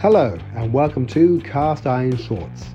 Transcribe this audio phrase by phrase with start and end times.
[0.00, 2.74] Hello, and welcome to Cast Iron Shorts.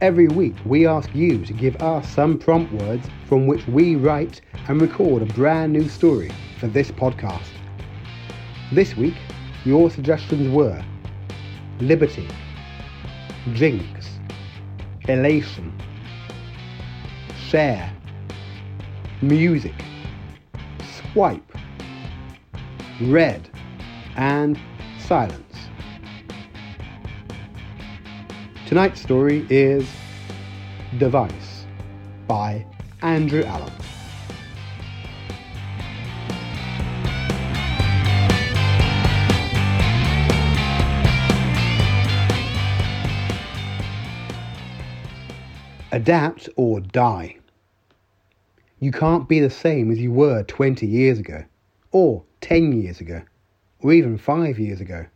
[0.00, 4.40] Every week, we ask you to give us some prompt words from which we write
[4.66, 7.46] and record a brand new story for this podcast.
[8.72, 9.14] This week,
[9.64, 10.84] your suggestions were
[11.78, 12.26] liberty,
[13.52, 14.18] jinx,
[15.06, 15.72] elation,
[17.46, 17.94] share,
[19.22, 19.84] music,
[21.12, 21.56] swipe,
[23.02, 23.48] red,
[24.16, 24.58] and
[24.98, 25.47] silence.
[28.68, 29.88] Tonight's story is
[30.98, 31.64] The Vice
[32.26, 32.66] by
[33.00, 33.72] Andrew Allen.
[45.90, 47.38] Adapt or die.
[48.80, 51.42] You can't be the same as you were 20 years ago,
[51.90, 53.22] or 10 years ago,
[53.80, 55.06] or even 5 years ago.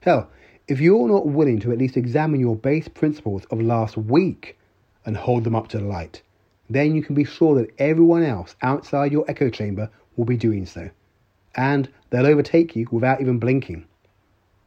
[0.00, 0.28] Hell,
[0.68, 4.58] if you're not willing to at least examine your base principles of last week
[5.04, 6.22] and hold them up to the light,
[6.68, 10.66] then you can be sure that everyone else outside your echo chamber will be doing
[10.66, 10.90] so.
[11.54, 13.86] And they'll overtake you without even blinking.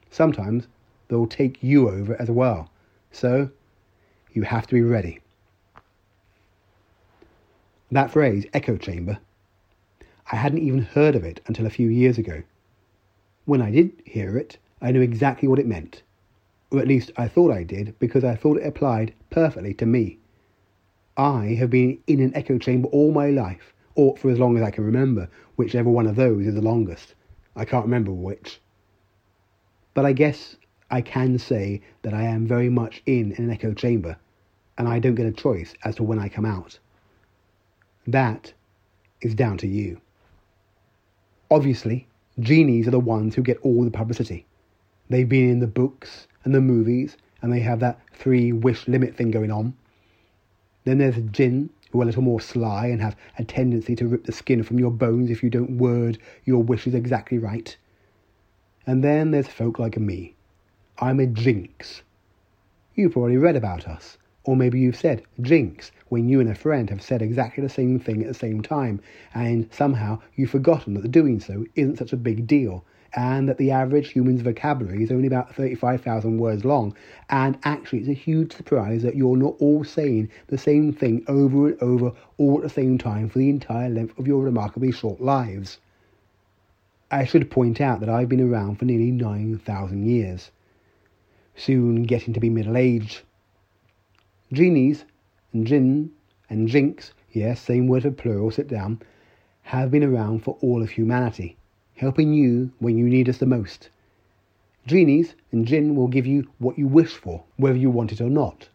[0.10, 0.68] Sometimes
[1.10, 2.72] they'll take you over as well.
[3.12, 3.50] So
[4.34, 5.20] you have to be ready.
[7.92, 9.20] That phrase, echo chamber,
[10.32, 12.44] I hadn't even heard of it until a few years ago.
[13.46, 16.04] When I did hear it, I knew exactly what it meant.
[16.72, 20.20] Or at least I thought I did because I thought it applied perfectly to me.
[21.18, 24.64] I have been in an echo chamber all my life, or for as long as
[24.64, 27.16] I can remember, whichever one of those is the longest.
[27.56, 28.62] I can't remember which.
[29.94, 30.56] But I guess
[30.90, 34.16] I can say that I am very much in an echo chamber,
[34.78, 36.80] and I don't get a choice as to when I come out.
[38.08, 38.54] That
[39.22, 40.00] is down to you.
[41.52, 42.08] Obviously,
[42.40, 44.46] genies are the ones who get all the publicity.
[45.10, 49.16] They've been in the books and the movies, and they have that three wish limit
[49.16, 49.74] thing going on.
[50.84, 54.26] Then there's jinn, who are a little more sly and have a tendency to rip
[54.26, 57.76] the skin from your bones if you don't word your wishes exactly right.
[58.86, 60.36] And then there's folk like me,
[61.00, 62.04] I'm a jinx.
[62.94, 66.90] You've probably read about us, or maybe you've said jinx when you and a friend
[66.90, 69.02] have said exactly the same thing at the same time,
[69.34, 72.84] and somehow you've forgotten that doing so isn't such a big deal,
[73.14, 76.96] and that the average human's vocabulary is only about 35,000 words long,
[77.30, 81.70] and actually it's a huge surprise that you're not all saying the same thing over
[81.70, 85.20] and over all at the same time for the entire length of your remarkably short
[85.22, 85.80] lives.
[87.12, 90.52] I should point out that I've been around for nearly 9,000 years
[91.56, 93.22] soon getting to be middle aged.
[94.54, 95.06] Genies
[95.52, 96.12] and jinn
[96.50, 99.02] and jinx, yes, same word for plural, sit down,
[99.64, 101.58] have been around for all of humanity,
[102.00, 103.90] helping you when you need us the most.
[104.88, 108.30] Genies and jinn will give you what you wish for, whether you want it or
[108.30, 108.70] not.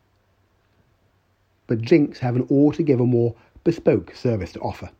[1.67, 3.35] But jinx have an altogether more
[3.65, 4.91] bespoke service to offer.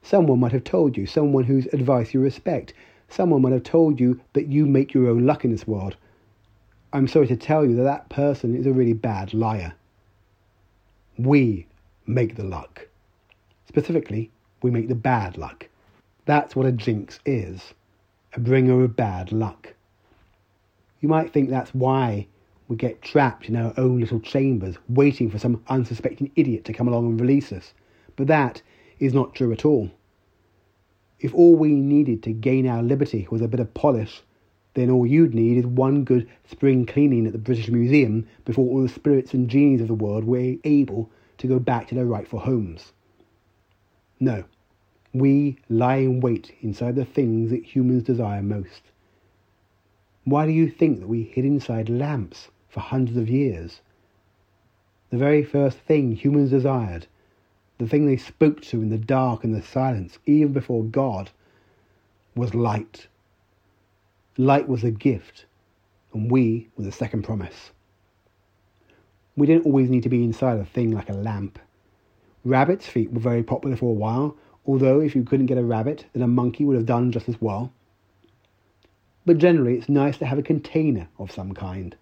[0.00, 2.72] Someone might have told you, someone whose advice you respect,
[3.10, 5.94] someone might have told you that you make your own luck in this world,
[6.94, 9.74] I'm sorry to tell you that that person is a really bad liar.
[11.18, 11.66] We
[12.06, 12.88] make the luck.
[13.66, 14.30] Specifically,
[14.62, 15.68] we make the bad luck.
[16.28, 17.72] That's what a jinx is
[18.34, 19.72] a bringer of bad luck.
[21.00, 22.26] You might think that's why
[22.68, 26.86] we get trapped in our own little chambers, waiting for some unsuspecting idiot to come
[26.86, 27.72] along and release us.
[28.14, 28.60] But that
[28.98, 29.90] is not true at all.
[31.18, 34.22] If all we needed to gain our liberty was a bit of polish,
[34.74, 38.82] then all you'd need is one good spring cleaning at the British Museum before all
[38.82, 42.40] the spirits and genies of the world were able to go back to their rightful
[42.40, 42.92] homes.
[44.20, 44.44] No,
[45.12, 48.82] we lie in wait inside the things that humans desire most.
[50.24, 53.80] Why do you think that we hid inside lamps for hundreds of years?
[55.10, 57.06] The very first thing humans desired,
[57.78, 61.30] the thing they spoke to in the dark and the silence, even before God,
[62.34, 63.06] was light.
[64.36, 65.46] Light was a gift,
[66.12, 67.70] and we were the second promise.
[69.36, 71.58] We didn't always need to be inside a thing like a lamp.
[72.44, 74.36] Rabbit's feet were very popular for a while,
[74.68, 77.40] although if you couldn't get a rabbit, then a monkey would have done just as
[77.40, 77.72] well.
[79.26, 81.96] But generally, it's nice to have a container of some kind,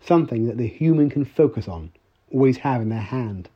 [0.00, 1.92] something that the human can focus on,
[2.32, 3.50] always have in their hand.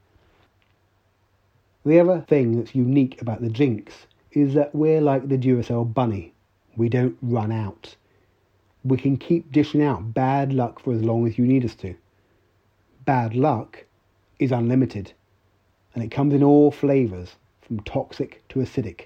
[1.86, 6.34] The other thing that's unique about the Jinx is that we're like the Duracell bunny.
[6.76, 7.96] We don't run out
[8.84, 11.94] we can keep dishing out bad luck for as long as you need us to.
[13.04, 13.84] Bad luck
[14.38, 15.12] is unlimited,
[15.94, 17.36] and it comes in all flavours,
[17.70, 19.02] from toxic to acidic.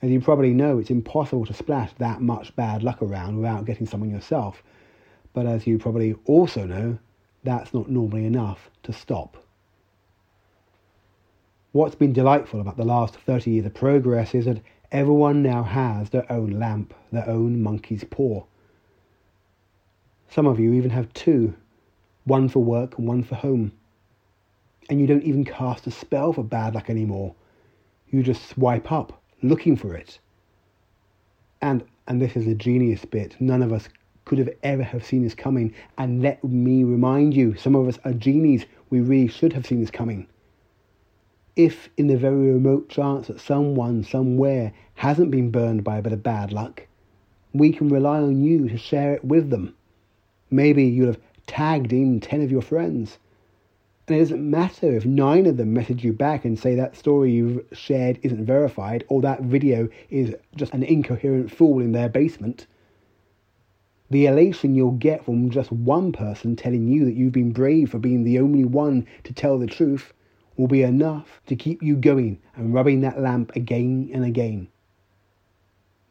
[0.00, 3.84] As you probably know, it's impossible to splash that much bad luck around without getting
[3.84, 4.62] someone yourself.
[5.32, 6.96] But as you probably also know,
[7.42, 9.44] that's not normally enough to stop.
[11.72, 14.62] What's been delightful about the last 30 years of progress is that
[14.92, 18.44] everyone now has their own lamp, their own monkey's paw.
[20.28, 21.56] Some of you even have two,
[22.22, 23.72] one for work and one for home.
[24.88, 27.34] And you don't even cast a spell for bad luck anymore.
[28.10, 30.18] You just swipe up, looking for it.
[31.62, 33.40] And and this is the genius bit.
[33.40, 33.88] None of us
[34.24, 35.74] could have ever have seen this coming.
[35.98, 38.66] And let me remind you, some of us are genies.
[38.90, 40.26] We really should have seen this coming.
[41.56, 46.12] If in the very remote chance that someone somewhere hasn't been burned by a bit
[46.12, 46.86] of bad luck,
[47.52, 49.74] we can rely on you to share it with them.
[50.50, 53.18] Maybe you'll have tagged in 10 of your friends.
[54.06, 57.32] And it doesn't matter if nine of them message you back and say that story
[57.32, 62.66] you've shared isn't verified or that video is just an incoherent fool in their basement.
[64.10, 67.98] The elation you'll get from just one person telling you that you've been brave for
[67.98, 70.12] being the only one to tell the truth
[70.58, 74.68] will be enough to keep you going and rubbing that lamp again and again.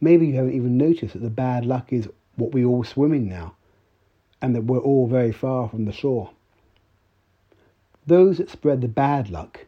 [0.02, 3.30] Maybe you haven't even noticed that the bad luck is what we all swim in
[3.30, 3.56] now
[4.42, 6.32] and that we're all very far from the shore.
[8.06, 9.66] Those that spread the bad luck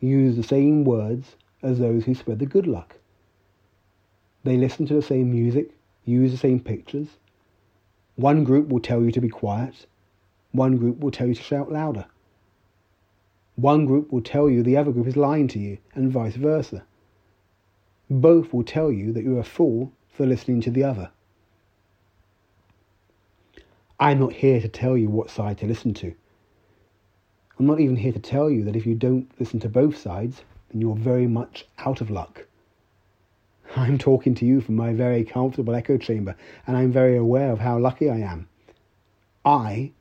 [0.00, 2.96] use the same words as those who spread the good luck.
[4.44, 5.70] They listen to the same music,
[6.04, 7.08] use the same pictures.
[8.16, 9.86] One group will tell you to be quiet,
[10.52, 12.06] one group will tell you to shout louder.
[13.56, 16.84] One group will tell you the other group is lying to you, and vice versa.
[18.10, 21.10] Both will tell you that you're a fool for listening to the other.
[23.98, 26.14] I'm not here to tell you what side to listen to.
[27.62, 30.42] I'm not even here to tell you that if you don't listen to both sides,
[30.68, 32.44] then you're very much out of luck.
[33.76, 36.34] I'm talking to you from my very comfortable echo chamber,
[36.66, 38.48] and I'm very aware of how lucky I am.
[39.44, 39.92] I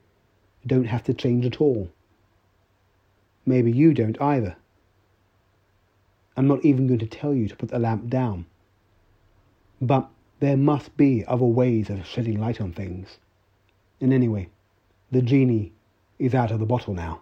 [0.65, 1.91] don't have to change at all.
[3.45, 4.55] Maybe you don't either.
[6.35, 8.47] I'm not even going to tell you to put the lamp down.
[9.79, 10.09] But
[10.39, 13.19] there must be other ways of shedding light on things.
[13.99, 14.49] And anyway,
[15.11, 15.73] the genie
[16.17, 17.21] is out of the bottle now.